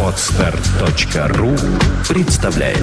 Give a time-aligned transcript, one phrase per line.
[0.00, 1.56] Отстар.ру
[2.08, 2.78] представляет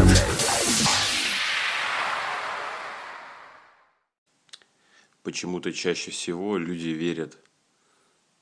[5.23, 7.37] Почему-то чаще всего люди верят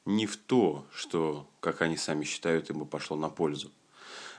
[0.06, 3.72] не в то, что, как они сами считают, бы пошло на пользу.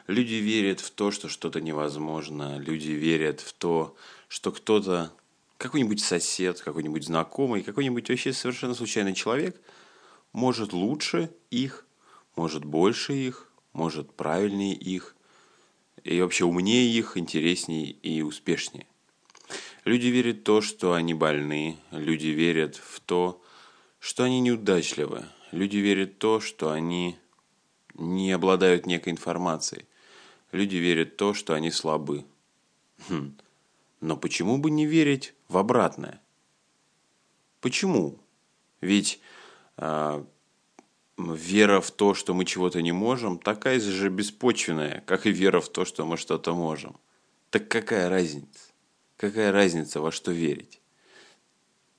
[0.08, 2.58] Люди верят в то, что что-то невозможно.
[2.58, 3.94] Люди верят в то,
[4.26, 5.12] что кто-то,
[5.58, 9.60] какой-нибудь сосед, какой-нибудь знакомый, какой-нибудь вообще совершенно случайный человек
[10.32, 11.86] может лучше их,
[12.40, 15.14] может больше их, может правильнее их,
[16.04, 18.86] и вообще умнее их, интереснее и успешнее.
[19.84, 23.42] Люди верят в то, что они больны, люди верят в то,
[23.98, 27.18] что они неудачливы, люди верят в то, что они
[27.92, 29.84] не обладают некой информацией,
[30.50, 32.24] люди верят в то, что они слабы.
[33.10, 33.36] Хм.
[34.00, 36.22] Но почему бы не верить в обратное?
[37.60, 38.18] Почему?
[38.80, 39.20] Ведь
[39.76, 40.24] э,
[41.34, 45.68] вера в то, что мы чего-то не можем, такая же беспочвенная, как и вера в
[45.68, 46.96] то, что мы что-то можем.
[47.50, 48.60] Так какая разница?
[49.16, 50.80] Какая разница, во что верить?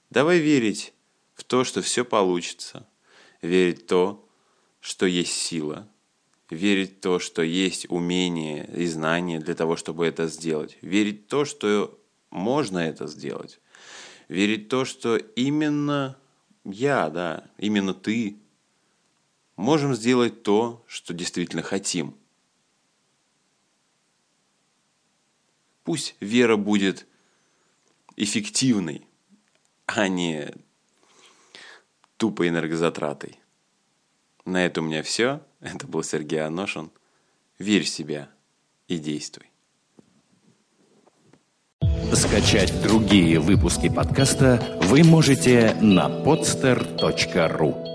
[0.09, 0.93] Давай верить
[1.35, 2.87] в то, что все получится.
[3.41, 4.27] Верить в то,
[4.79, 5.87] что есть сила.
[6.49, 10.77] Верить в то, что есть умение и знание для того, чтобы это сделать.
[10.81, 11.99] Верить в то, что
[12.29, 13.59] можно это сделать.
[14.27, 16.17] Верить в то, что именно
[16.63, 18.37] я, да, именно ты
[19.61, 22.15] можем сделать то, что действительно хотим.
[25.83, 27.07] Пусть вера будет
[28.17, 29.07] эффективной,
[29.85, 30.53] а не
[32.17, 33.39] тупой энергозатратой.
[34.45, 35.41] На это у меня все.
[35.59, 36.91] Это был Сергей Аношин.
[37.57, 38.29] Верь в себя
[38.87, 39.45] и действуй.
[42.13, 47.90] Скачать другие выпуски подкаста вы можете на podster.ru